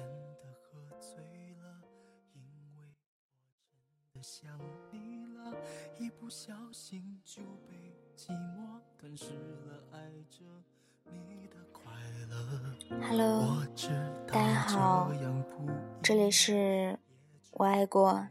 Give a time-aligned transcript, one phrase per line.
[0.00, 0.08] 真
[0.40, 1.22] 的喝醉
[1.62, 1.82] 了，
[2.34, 2.40] 因
[2.78, 2.82] 为
[3.72, 4.58] 我真的想
[4.90, 5.54] 你了，
[5.98, 7.74] 一不小心就被
[8.16, 9.34] 寂寞吞噬
[9.66, 9.98] 了，爱
[10.30, 10.44] 着
[11.04, 11.92] 你的快
[12.30, 12.34] 乐。
[13.08, 13.66] Hello，
[14.26, 15.10] 大家好，
[16.02, 16.98] 这里是
[17.52, 18.26] 我爱过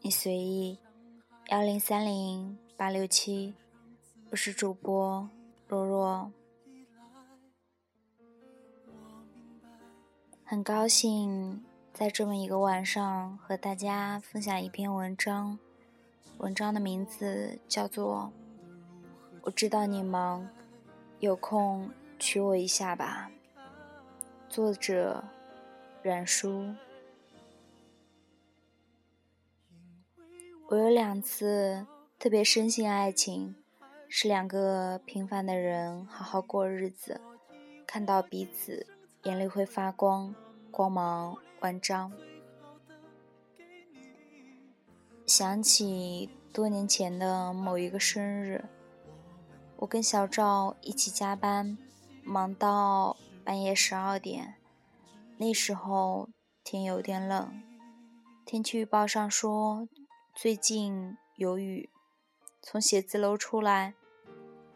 [0.00, 0.78] 你随意
[1.48, 3.54] 幺零三零八六七，
[4.30, 5.28] 我是主播
[5.66, 6.32] 若若。
[10.50, 15.56] 很高兴在这么一个晚上和大家分享一篇文章，
[16.38, 18.32] 文章的名字叫做
[19.42, 20.48] 《我知道你忙，
[21.20, 23.30] 有空娶我一下吧》。
[24.52, 25.22] 作者：
[26.02, 26.74] 阮书。
[30.66, 31.86] 我有两次
[32.18, 33.54] 特别深信爱情，
[34.08, 37.20] 是两个平凡的人好好过日子，
[37.86, 38.84] 看到彼此
[39.22, 40.34] 眼泪会发光，
[40.70, 42.12] 光芒万丈。
[45.26, 48.64] 想起多年前的某一个生日，
[49.76, 51.78] 我跟小赵一起加班，
[52.22, 53.16] 忙到。
[53.42, 54.56] 半夜十二点，
[55.38, 56.28] 那时候
[56.62, 57.60] 天有点冷，
[58.44, 59.88] 天气预报上说
[60.36, 61.88] 最近有雨。
[62.62, 63.94] 从写字楼出来，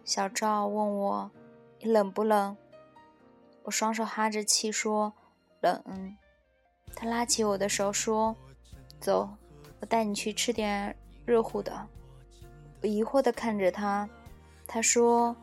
[0.02, 1.30] 小赵问我
[1.78, 2.56] ：“你冷不冷？”
[3.64, 5.12] 我双手哈着气说
[5.60, 6.16] ：“冷。”
[6.94, 8.36] 他拉起我的手说
[9.00, 9.28] ：“走，
[9.80, 10.94] 我带你去吃点
[11.26, 11.88] 热乎的。”
[12.82, 14.08] 我疑惑地看着他，
[14.66, 15.34] 他说：“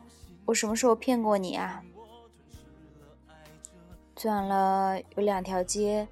[0.46, 1.82] 我什么时候骗过你啊？”
[4.16, 6.06] 转了有两条街，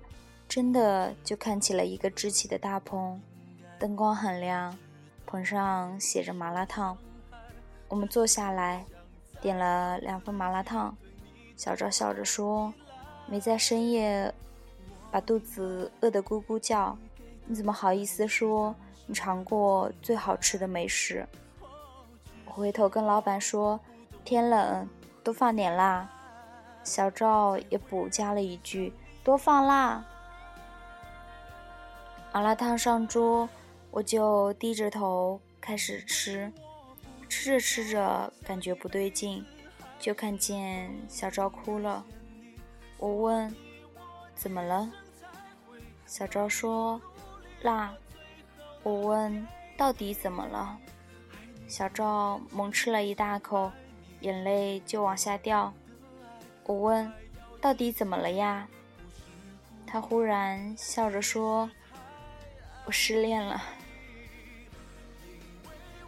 [0.49, 3.23] 真的就看起了一个支起的大棚，
[3.79, 4.77] 灯光很亮，
[5.25, 6.99] 棚上写着麻辣烫。
[7.87, 8.85] 我们坐下来，
[9.41, 10.97] 点了两份麻辣烫。
[11.61, 12.73] 小赵笑着说
[13.29, 14.33] ：“没在深夜
[15.11, 16.97] 把肚子饿得咕咕叫，
[17.45, 21.29] 你怎么好意思说你尝过最好吃的美食？”
[22.49, 23.79] 我回头跟老板说
[24.25, 24.89] ：“天冷，
[25.23, 26.11] 多放点辣。”
[26.83, 30.03] 小赵也补加了一句：“多放辣。”
[32.33, 33.47] 麻辣烫上桌，
[33.91, 36.51] 我就低着头开始吃。
[37.29, 39.45] 吃着吃着，感觉不对劲，
[40.01, 42.05] 就看见小赵哭了。
[42.97, 43.55] 我问
[44.35, 44.91] ：“怎么了？”
[46.07, 47.01] 小赵说
[47.63, 47.95] ：“辣。”
[48.83, 49.47] 我问
[49.77, 50.79] ：“到底怎么了？”
[51.69, 53.71] 小赵猛吃了一大口，
[54.21, 55.73] 眼泪就往下掉。
[56.65, 57.13] 我问
[57.61, 58.67] ：“到底怎么了呀？”
[59.87, 61.71] 她忽然笑着说
[62.87, 63.63] ：“我失恋了。”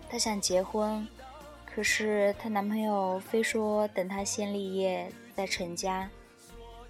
[0.09, 1.06] 她想结婚，
[1.75, 6.10] 可是她男朋友非说等她先立业再成家。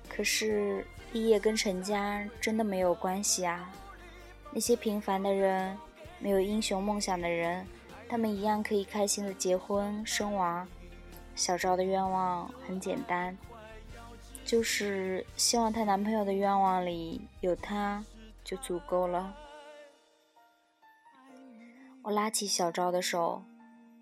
[0.08, 3.72] 可是立业跟成家真的没有关系啊！
[4.52, 5.78] 那些平凡的人，
[6.18, 7.66] 没有英雄梦想的人，
[8.08, 10.66] 他们一样可以开心的结婚生娃。
[11.34, 13.36] 小赵的愿望很简单。
[14.44, 18.04] 就是希望她男朋友的愿望里有她，
[18.44, 19.34] 就足够了。
[22.02, 23.42] 我拉起小赵的手，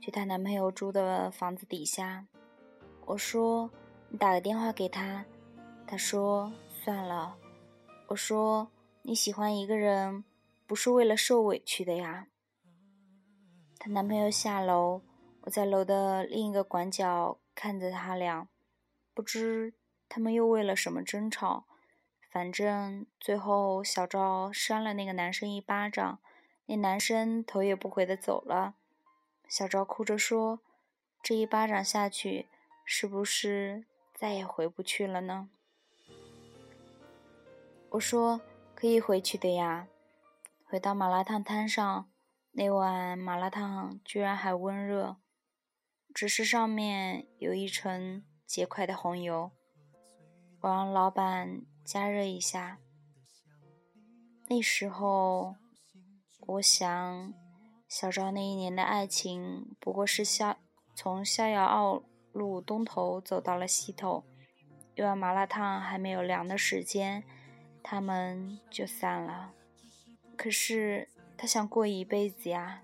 [0.00, 2.26] 去她男朋友住的房子底下。
[3.06, 3.70] 我说
[4.08, 5.24] ：“你打个电话给他。”
[5.86, 7.36] 他说：“算了。”
[8.08, 8.70] 我说
[9.02, 10.24] ：“你喜欢一个人，
[10.66, 12.28] 不是为了受委屈的呀。”
[13.78, 15.02] 她男朋友下楼，
[15.42, 18.48] 我在楼的另一个拐角看着他俩，
[19.14, 19.74] 不知。
[20.08, 21.66] 他们又为了什么争吵？
[22.32, 26.18] 反正最后小赵扇了那个男生一巴掌，
[26.66, 28.74] 那男生头也不回的走了。
[29.50, 30.60] 小赵哭着说
[31.24, 32.48] ：“这一巴掌下去，
[32.84, 35.50] 是不是再也回不去了呢？”
[37.90, 38.40] 我说
[38.76, 39.88] ：“可以回去的呀。”
[40.64, 42.08] 回到麻辣烫摊上，
[42.52, 45.16] 那碗麻辣烫居然还温热，
[46.14, 49.50] 只是上面有一层结块的红油。
[50.60, 52.78] 我让老板加热一下。
[54.46, 55.56] 那时候，
[56.46, 57.34] 我想，
[57.90, 60.56] 小赵那一年的爱情不过是逍
[60.94, 64.22] 从逍遥奥路东头走到了西头，
[64.94, 67.24] 一碗麻辣烫还没有凉的时间，
[67.82, 69.50] 他们就散了。
[70.36, 72.82] 可是他想过一辈子呀。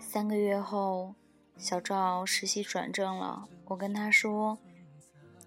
[0.00, 1.14] 三个月后。
[1.56, 4.56] 小赵实习转正了，我跟他说：“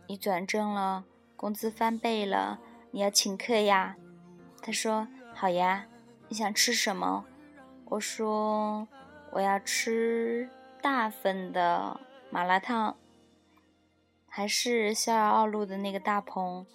[0.05, 1.05] 你转正了，
[1.35, 2.59] 工资翻倍了，
[2.91, 3.97] 你要请客呀。”
[4.61, 5.07] 他说
[5.43, 5.87] ：“好呀，
[6.29, 7.25] 你想吃什么？”
[7.83, 8.87] 我说
[9.31, 10.49] ：“我要吃
[10.81, 11.99] 大份的
[12.29, 12.95] 麻辣烫，
[14.29, 16.65] 还是逍遥二路的那个大棚，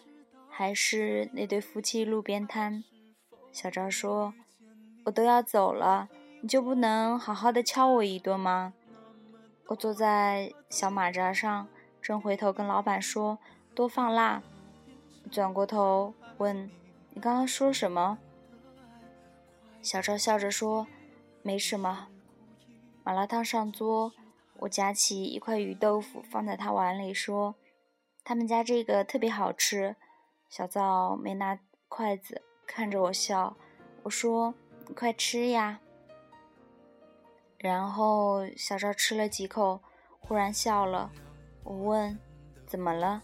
[0.51, 2.85] 还是那对夫妻路边摊？
[3.53, 4.35] 小赵说
[5.07, 6.11] ：“我都要走了，
[6.43, 8.75] 你就不能好好的敲我一顿吗？”
[9.69, 11.67] 我坐在小马扎上，
[12.03, 13.39] 正回头跟老板说
[13.75, 14.43] ：“多放辣。”
[15.33, 16.71] 转过头问
[17.15, 18.19] ：“你刚刚说什么？”
[19.81, 20.87] 小赵笑着说
[21.43, 22.09] ：“没什么。”
[23.05, 24.13] 麻辣烫上桌，
[24.59, 27.55] 我夹起一块鱼豆腐放在他碗里，说
[28.23, 29.97] ：“他们家这个特别好吃。”
[30.51, 31.59] 小赵没拿
[31.89, 33.57] 筷子，看着我笑。
[34.03, 34.55] 我说
[34.89, 35.81] ：“你快吃呀。”
[37.59, 39.81] 然后小赵吃了几口，
[40.21, 41.11] 忽然笑了。
[41.65, 42.19] 我问
[42.67, 43.23] ：“怎么了？”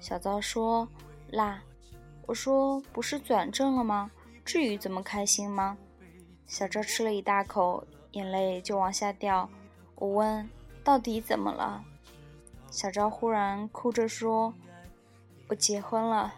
[0.00, 0.88] 小赵说
[1.30, 1.62] ：“辣。”
[2.26, 4.10] 我说：“不是转正了吗？
[4.44, 5.76] 至于这么开心吗？”
[6.52, 9.48] 小赵吃了一大口，眼泪就往下掉。
[9.94, 10.46] 我问
[10.84, 11.82] ：“到底怎么了？”
[12.70, 14.52] 小赵忽然哭着说
[15.48, 16.34] ：“我结婚了。”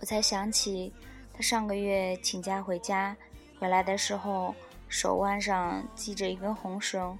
[0.00, 0.90] 我才想起，
[1.34, 3.14] 他上个月请假回家，
[3.60, 4.54] 回来的时候
[4.88, 7.18] 手腕上系着一根红绳。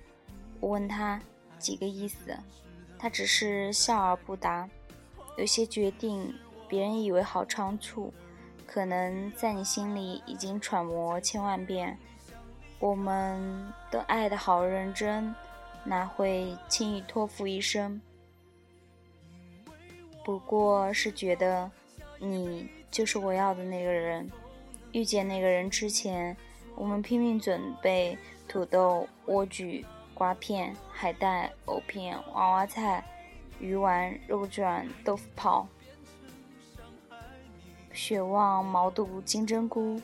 [0.60, 1.20] 我问他
[1.58, 2.34] 几个意思，
[2.98, 4.66] 他只是笑而不答。
[5.36, 6.34] 有些决定，
[6.66, 8.10] 别人以为好仓促，
[8.74, 11.96] 可能在你心里已经揣摩千万遍。
[12.80, 15.32] 我们都爱得好认真，
[15.84, 18.00] 哪会轻易托付一生？
[20.24, 21.70] 不过是觉得。
[22.18, 24.28] 你就是我要的那个人。
[24.90, 26.36] 遇见那个人之前，
[26.74, 28.18] 我们拼命准备
[28.48, 29.84] 土豆、莴苣、
[30.14, 33.04] 瓜片、海带、藕片、娃娃菜、
[33.60, 35.68] 鱼丸、肉卷、豆腐泡、
[37.94, 40.02] 血旺、毛肚、金针菇，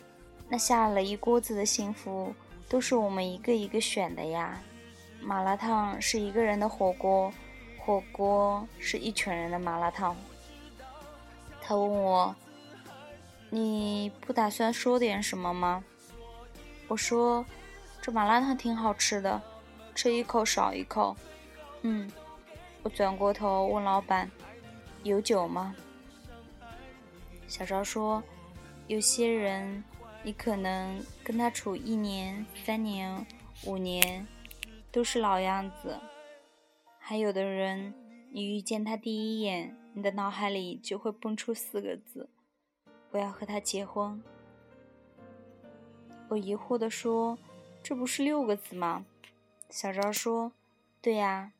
[0.48, 2.32] 那下了一锅子的幸福，
[2.68, 4.62] 都是我们一个一个选的呀。
[5.20, 7.30] 麻辣烫是一个人的火锅，
[7.78, 10.16] 火锅是一群人的麻辣烫。
[11.60, 12.34] 他问我
[13.50, 15.84] ：“你不打算说点什么吗？”
[16.88, 17.44] 我说
[18.00, 19.42] ：“这麻辣烫挺好吃的，
[19.94, 21.16] 吃一口少一口。”
[21.82, 22.10] 嗯，
[22.82, 24.30] 我转过头问老板
[25.02, 25.74] ：“有酒吗？”
[27.50, 28.22] 小昭说
[28.86, 29.82] ：“有些人，
[30.22, 33.26] 你可能跟他处一年、三年、
[33.66, 34.24] 五年，
[34.92, 35.98] 都是老样子；
[37.00, 37.92] 还有的人，
[38.30, 42.30] 你遇见他第一眼。”你的脑海里就会蹦出四个字
[43.10, 44.22] ：“我要和他结婚。”
[46.30, 47.36] 我疑惑地说
[47.82, 49.04] ：“这不是六个字吗？”
[49.68, 50.52] 小昭说
[51.02, 51.54] ：“对呀，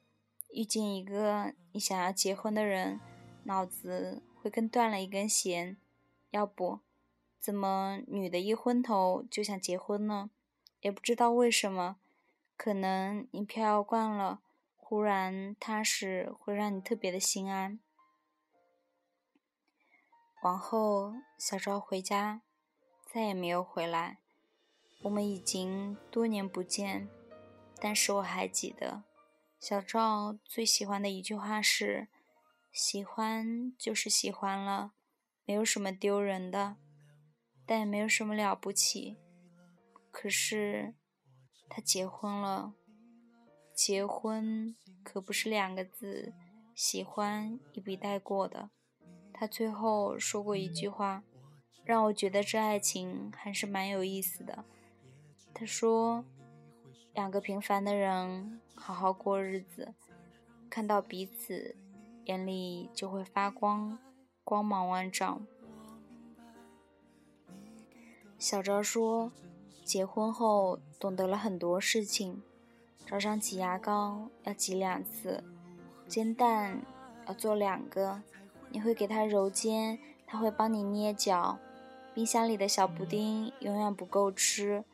[0.53, 3.01] 遇见一个你想要结婚的人，
[3.43, 5.77] 脑子会跟断了一根弦。
[6.31, 6.81] 要不，
[7.39, 10.31] 怎么女的一昏头就想结婚呢？
[10.81, 11.97] 也不知道为什么，
[12.57, 14.41] 可能你飘摇惯了，
[14.77, 17.79] 忽然踏实会让你特别的心安。”
[20.43, 22.41] 往后，小赵回家，
[23.05, 24.19] 再也没有回来。
[25.03, 27.09] 我们已经多年不见，
[27.79, 29.03] 但是我还记得，
[29.59, 32.09] 小赵最喜欢的一句话是
[32.71, 34.93] ：“喜欢就是喜欢了，
[35.45, 36.77] 没有什么丢人的，
[37.67, 39.19] 但也没有什么了不起。”
[40.11, 40.95] 可是，
[41.69, 42.75] 他结婚了。
[43.73, 46.35] 结婚可不是两个字，
[46.75, 48.71] 喜欢一笔带过的。
[49.33, 51.25] 他最后说过一句话，
[51.85, 54.65] 让我觉得这爱情还是蛮有意思的。
[55.55, 56.25] 他说
[57.15, 59.95] ：“两个平凡的人好好过日子，
[60.69, 61.77] 看到彼此，
[62.25, 63.99] 眼里就会发光，
[64.45, 65.47] 光芒万丈。”
[68.39, 69.33] 小赵说
[69.85, 72.43] ：“结婚后懂得了很多事情，
[73.09, 75.45] 早上挤牙膏要挤两次，
[76.09, 76.81] 煎蛋
[77.27, 78.23] 要做两个。”
[78.73, 79.99] 你会给他揉肩，
[80.29, 81.59] 他会帮你捏脚。
[82.15, 84.85] 冰箱里的小布丁永远不够吃。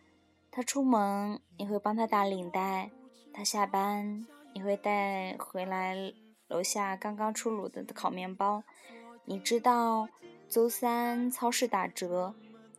[0.50, 2.90] 他出门，你会帮他打领带。
[3.34, 6.10] 他下班，你会带回来
[6.48, 8.62] 楼下刚刚出炉的烤面包。
[9.24, 10.08] 你知道
[10.48, 12.34] 周三超市打折。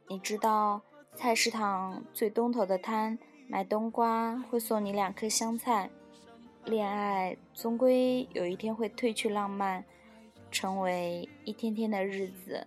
[0.07, 0.81] 你知道
[1.15, 5.89] 菜市场最东头的摊买冬瓜会送你两颗香菜。
[6.65, 9.83] 恋爱终归有一天会褪去浪漫。
[10.49, 12.65] 成为一天天的日子，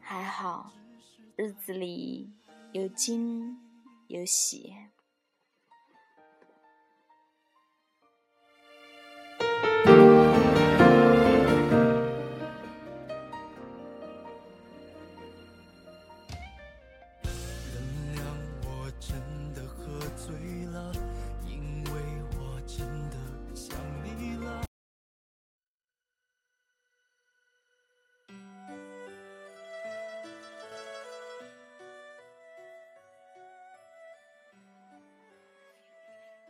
[0.00, 0.72] 还好，
[1.36, 2.28] 日子里
[2.72, 3.56] 有惊
[4.08, 4.74] 有喜。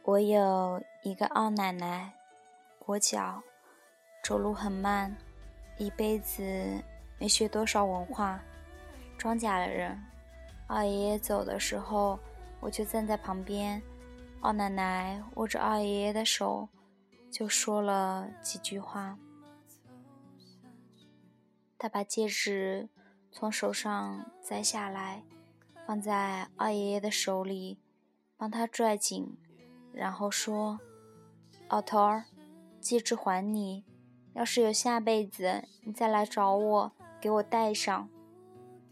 [0.06, 2.14] 我有一个二奶奶，
[2.78, 3.42] 跛脚，
[4.22, 5.12] 走路很慢，
[5.78, 6.80] 一辈子
[7.18, 8.40] 没学多少文化，
[9.18, 10.00] 庄稼人。
[10.68, 12.16] 二爷爷走的时候，
[12.60, 13.82] 我就站在旁边。
[14.40, 16.68] 二奶奶握着二爷爷的手，
[17.28, 19.18] 就说了几句话。
[21.76, 22.88] 她把戒指
[23.32, 25.24] 从手上摘下来，
[25.84, 27.80] 放在二爷爷的手里，
[28.36, 29.36] 帮他拽紧，
[29.96, 30.78] 然后说
[31.68, 32.26] ：“老头儿，
[32.80, 33.84] 戒指还你。
[34.34, 38.08] 要是有下辈子，你再来找我，给我戴上。”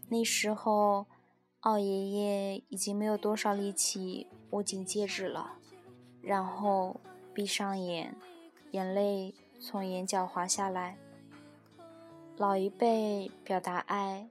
[0.09, 1.05] 那时候。
[1.67, 5.53] 二爷爷已经没有多少力气握紧戒指了，
[6.21, 7.01] 然后
[7.33, 8.15] 闭上眼，
[8.69, 10.95] 眼泪从眼角滑下来。
[12.37, 14.29] 老一辈表达爱，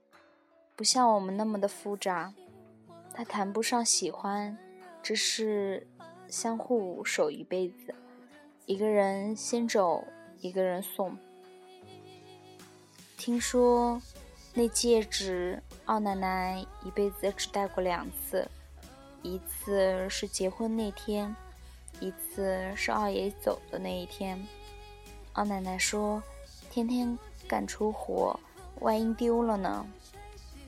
[0.77, 2.33] 不像我们那么的复杂，
[3.13, 4.57] 他谈不上喜欢，
[5.03, 5.89] 只是
[6.35, 7.95] 相互守一辈子，
[8.67, 10.03] 一个人先走，
[10.41, 11.17] 一个人送。
[13.17, 14.03] 听说。
[14.57, 18.49] 那戒指，二奶奶一辈子只戴过两次，
[19.23, 21.35] 一次是结婚那天，
[21.99, 24.41] 一次是二爷走的那一天。
[25.33, 26.23] 二奶奶说
[26.71, 28.39] ：“天天干出活，
[28.81, 29.85] 万一丢了呢？”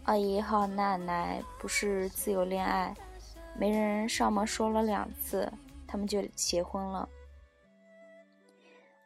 [0.02, 2.92] 二爷和二奶奶不是自由恋爱，
[3.58, 5.52] 媒人上门说了两次，
[5.86, 7.08] 他们就结婚了。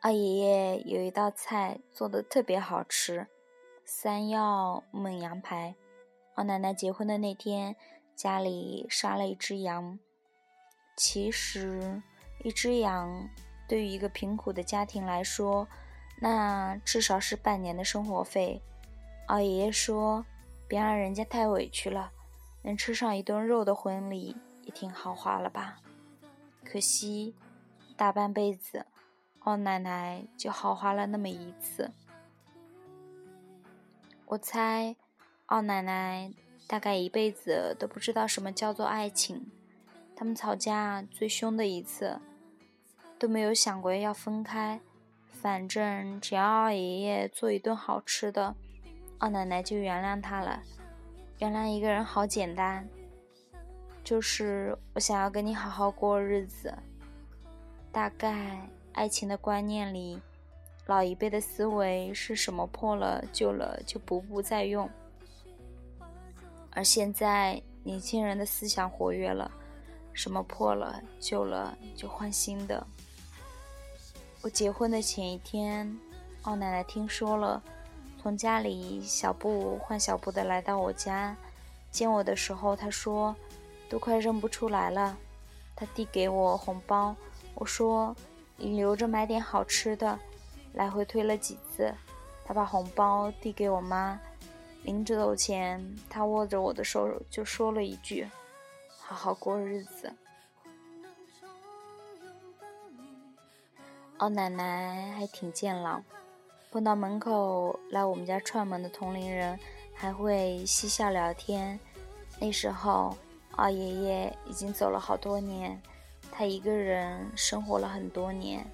[0.01, 3.27] 二爷爷有一道菜做的特别好吃。
[3.85, 5.75] 三药焖羊排，
[6.35, 7.77] 二奶奶结婚的那天，
[8.15, 9.99] 家里杀了一只羊。
[10.97, 12.03] 其实，
[12.45, 13.29] 一只羊
[13.69, 15.67] 对于一个贫苦的家庭来说，
[16.21, 18.63] 那至少是半年的生活费。
[19.27, 20.25] 二爷爷说
[20.69, 22.13] ：“别让人家太委屈了，
[22.63, 25.79] 能吃上一顿肉的婚礼也挺豪华了吧？”
[26.65, 27.35] 可惜，
[27.97, 28.87] 大半辈子，
[29.41, 31.91] 二奶奶就豪华了那么一次。
[34.27, 34.95] 我猜，
[35.47, 36.33] 二奶奶
[36.69, 39.51] 大概一辈子都不知道什么叫做爱情。
[40.15, 42.21] 他们吵架最凶的一次，
[43.19, 44.81] 都没有想过要分开。
[45.33, 48.55] 反正只要二爷爷做一顿好吃的，
[49.19, 50.63] 二奶奶就原谅他了。
[51.41, 52.87] 原来一个人好简单，
[54.05, 56.73] 就是我想要跟你好好过日子。
[57.91, 60.21] 大概爱情的观念里。
[60.87, 64.91] 老一辈的思维是什么破了旧了就不不再用，
[66.73, 69.49] 而现在年轻人的思想活跃了，
[70.13, 72.85] 什么破了旧了就换新的。
[74.43, 75.97] 我结婚的前一天，
[76.43, 77.63] 二奶奶听说了，
[78.23, 81.35] 从家里小步换小步的来到我家，
[81.91, 83.35] 见我的时候，他说
[83.89, 85.17] ：“都快认不出来了。”
[85.75, 87.17] 他递给我红包，
[87.55, 88.15] 我说
[88.59, 90.19] ：“你留着买点好吃的。”
[90.75, 91.95] 来回推了几次，
[92.45, 94.21] 他把红包递给我妈。
[94.83, 98.29] 临走前，他握着我的手就说了一句
[99.01, 100.13] ：“好好过日子。”
[104.19, 106.05] 哦奶奶还挺健朗，
[106.71, 109.59] 碰到门口来我们家串门的同龄人，
[109.93, 111.81] 还会嬉笑聊天。
[112.39, 113.17] 那时候，
[113.57, 115.83] 二爷爷已经走了好多年，
[116.31, 118.65] 他一个人生活了很多年。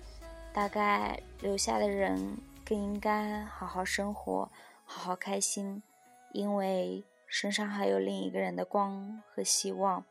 [0.53, 2.37] 大概留下的人
[2.67, 4.50] 更应该好好生活，
[4.85, 5.83] 好好开心，
[6.33, 10.05] 因为身上还有另一个人的光和希望。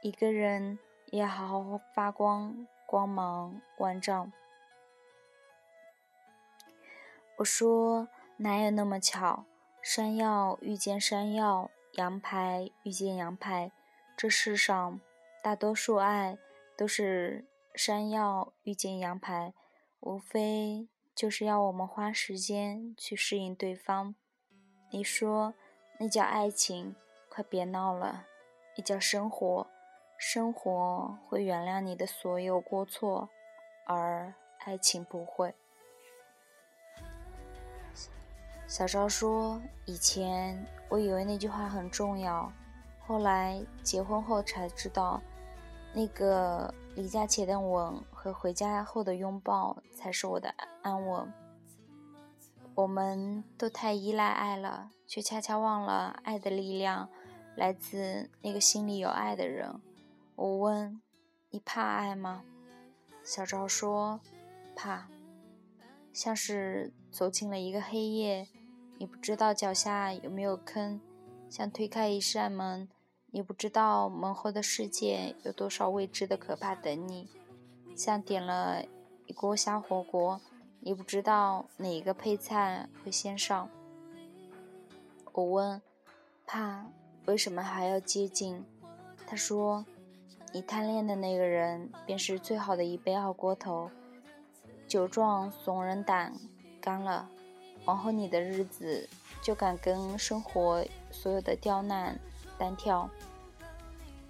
[0.00, 4.32] 一个人也要好好发光，光芒万丈。
[7.36, 9.44] 我说哪有那么巧？
[9.82, 13.70] 山药遇见山药，羊排遇见羊排。
[14.16, 14.98] 这世上
[15.42, 16.38] 大多数爱
[16.78, 19.52] 都是山药遇见羊排。
[20.00, 24.14] 无非就是要我们花时间去适应对方。
[24.90, 25.52] 你说
[25.98, 26.96] 那叫爱情？
[27.28, 28.24] 快别闹了，
[28.78, 29.66] 那叫生活。
[30.16, 33.28] 生活会原谅你的所有过错，
[33.84, 35.54] 而爱情不会。
[38.66, 42.52] 小赵说：“以前我以为那句话很重要，
[43.06, 45.22] 后来结婚后才知道，
[45.94, 51.32] 那个离家前的吻。”和回家后的拥抱才是我的安稳。
[52.74, 57.08] 我们都太依赖爱了，却恰恰忘了爱的力量
[57.54, 59.80] 来自那个心里有爱的人。
[60.34, 61.00] 我问
[61.50, 62.42] ：“你怕爱吗？”
[63.22, 64.18] 小赵说
[64.74, 65.06] ：“怕，
[66.16, 68.48] 像是走进了一个黑夜，
[68.96, 70.98] 你不知道脚下有没有坑；
[71.50, 72.88] 像推开一扇门，
[73.32, 77.28] 你不知道门后的世界有多少未知的可怕等你。”
[77.94, 78.82] 像点了
[79.26, 80.40] 一锅虾火锅，
[80.80, 83.68] 你不知道哪一个配菜会先上。
[85.32, 85.82] 我问
[86.46, 86.86] ：“怕
[87.26, 88.64] 为什么还要接近？”
[89.28, 89.84] 他说
[90.50, 93.90] ：“你贪恋的那个人，便是最好的一杯二锅头，
[94.88, 96.32] 酒壮怂人胆，
[96.80, 97.28] 干了，
[97.84, 99.08] 往后你的日子
[99.42, 102.18] 就敢跟生活所有的刁难
[102.56, 103.08] 单挑。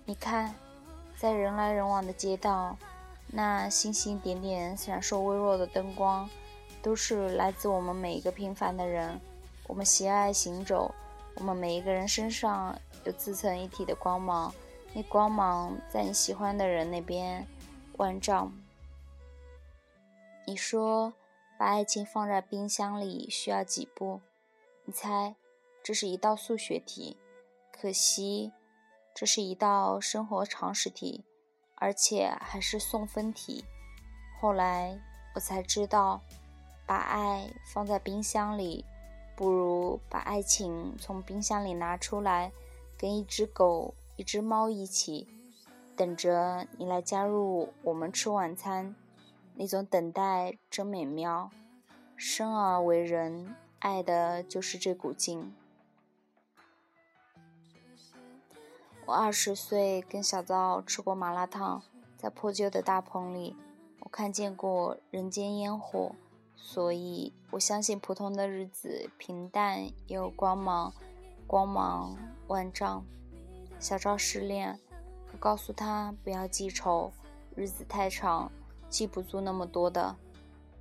[0.04, 0.54] 你看，
[1.16, 2.76] 在人来人往的街道，
[3.28, 6.28] 那星星点点、闪烁微弱的灯光，
[6.80, 9.20] 都是来自我们每一个平凡的人。”
[9.68, 10.94] 我们喜爱行走，
[11.34, 14.54] 我们每一个人身上有自成一体的光芒，
[14.94, 17.44] 那光芒在你喜欢的人那边
[17.96, 18.52] 万丈。
[20.48, 21.12] 你说
[21.58, 24.20] 把爱情放在冰箱里需要几步？
[24.84, 25.34] 你猜，
[25.82, 27.16] 这是一道数学题，
[27.72, 28.52] 可惜
[29.12, 31.24] 这是一道生活常识题，
[31.74, 33.64] 而且还是送分题。
[34.40, 34.96] 后来
[35.34, 36.20] 我才知道，
[36.86, 38.84] 把爱放在冰箱里。
[39.34, 42.52] 不如把爱情从冰箱里拿出来，
[42.96, 45.26] 跟一只狗、一只猫一起，
[45.96, 48.94] 等着你来加入我们吃晚餐。
[49.56, 51.50] 那种等待真美妙。
[52.16, 55.52] 生而为人，爱的就是这股劲。
[59.04, 61.82] 我二十岁跟小赵吃过麻辣烫，
[62.16, 63.54] 在破旧的大棚里，
[64.00, 66.14] 我看见过人间烟火。
[66.56, 70.92] 所以，我相信普通的日子平淡也有光芒，
[71.46, 72.16] 光芒
[72.48, 73.04] 万丈。
[73.78, 74.80] 小赵失恋，
[75.32, 77.12] 我告诉他不要记仇，
[77.54, 78.50] 日子太长，
[78.96, 80.16] 记不住那么多的。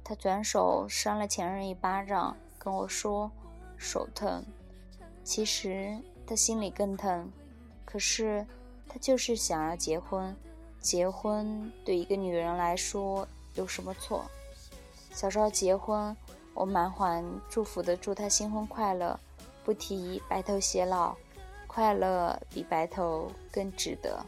[0.02, 3.30] 他转手扇了前任一巴掌，跟我说
[3.76, 4.42] 手疼。
[5.22, 7.30] 其实他心里更疼，
[7.84, 8.48] 可是
[8.88, 10.34] 他就是想要结婚。
[10.80, 14.24] 结婚对一个女人来说有什么错？
[15.12, 16.16] 小赵结婚，
[16.54, 19.20] 我满怀祝福的祝他新婚快乐，
[19.66, 21.18] 不提白头偕老，
[21.68, 24.26] 快乐比白头更值得。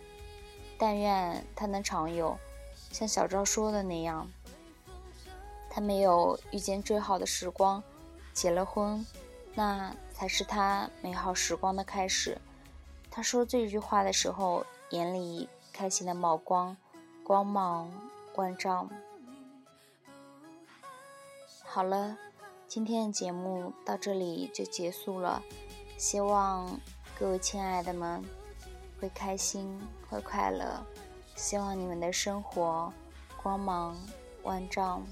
[0.77, 2.37] 但愿他能常有，
[2.91, 4.27] 像小赵说的那样，
[5.69, 7.83] 他没有遇见最好的时光，
[8.33, 9.05] 结了婚，
[9.53, 12.39] 那才是他美好时光的开始。
[13.11, 16.75] 他说这句话的时候，眼里开心的冒光，
[17.23, 17.91] 光芒
[18.35, 18.89] 万丈。
[21.63, 22.17] 好了，
[22.67, 25.43] 今天的节目到这里就结束了。
[25.97, 26.79] 希望
[27.19, 28.23] 各位亲爱的们
[28.99, 30.83] 会开心，会快乐。
[31.37, 32.91] 希望你们的生活
[33.43, 33.95] 光芒
[34.41, 35.05] 万丈。